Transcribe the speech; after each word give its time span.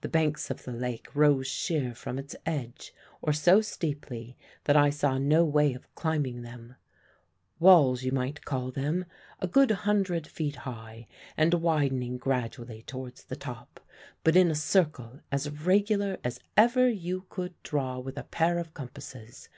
The 0.00 0.08
banks 0.08 0.50
of 0.50 0.64
the 0.64 0.72
lake 0.72 1.14
rose 1.14 1.46
sheer 1.46 1.94
from 1.94 2.18
its 2.18 2.34
edge, 2.46 2.94
or 3.20 3.34
so 3.34 3.60
steeply 3.60 4.38
that 4.64 4.78
I 4.78 4.88
saw 4.88 5.18
no 5.18 5.44
way 5.44 5.74
of 5.74 5.94
climbing 5.94 6.40
them 6.40 6.76
walls 7.60 8.02
you 8.02 8.12
might 8.12 8.46
call 8.46 8.70
them, 8.70 9.04
a 9.40 9.46
good 9.46 9.70
hundred 9.70 10.26
feet 10.26 10.56
high, 10.64 11.06
and 11.36 11.52
widening 11.52 12.16
gradually 12.16 12.80
towards 12.80 13.24
the 13.24 13.36
top, 13.36 13.78
but 14.24 14.36
in 14.36 14.50
a 14.50 14.54
circle 14.54 15.20
as 15.30 15.50
regular 15.50 16.16
as 16.24 16.40
ever 16.56 16.88
you 16.88 17.26
could 17.28 17.52
draw 17.62 17.98
with 17.98 18.16
a 18.16 18.24
pair 18.24 18.58
of 18.58 18.72
compasses. 18.72 19.50